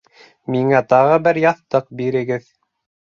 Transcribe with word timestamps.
Миңә 0.53 0.79
тағы 0.95 1.19
бер 1.27 1.41
яҫтыҡ 1.43 1.89
бирегеҙ 2.01 2.49